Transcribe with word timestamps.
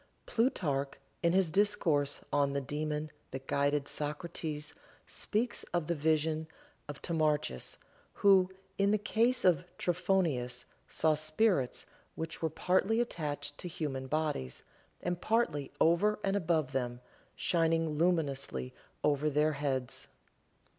Plutarch 0.25 0.95
in 1.21 1.33
his 1.33 1.51
discourse 1.51 2.21
on 2.33 2.53
the 2.53 2.59
daemon 2.59 3.11
that 3.29 3.45
guided 3.45 3.87
Socrates 3.87 4.73
speaks 5.05 5.61
of 5.75 5.85
the 5.85 5.93
vision 5.93 6.47
of 6.87 7.03
Timarchus, 7.03 7.77
who, 8.13 8.49
in 8.79 8.89
the 8.89 8.97
case 8.97 9.45
of 9.45 9.63
Trophonius, 9.77 10.65
saw 10.87 11.13
spirits 11.13 11.85
which 12.15 12.41
were 12.41 12.49
partly 12.49 12.99
attached 12.99 13.59
to 13.59 13.67
human 13.67 14.07
bodies, 14.07 14.63
and 15.03 15.21
partly 15.21 15.71
over 15.79 16.17
and 16.23 16.35
above 16.35 16.71
them, 16.71 17.01
shining 17.35 17.99
luminously 17.99 18.73
over 19.03 19.29
their 19.29 19.53
heads. 19.53 20.07